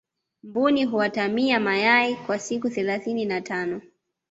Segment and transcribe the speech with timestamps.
[0.43, 3.81] mbuni huatamia mayai kwa siku thelathini na tano